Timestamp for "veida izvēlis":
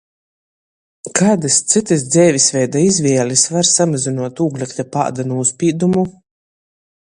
2.55-3.45